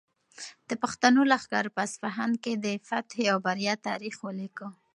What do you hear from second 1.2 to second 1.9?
لښکر په